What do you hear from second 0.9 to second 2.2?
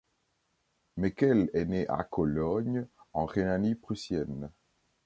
Meckel est né à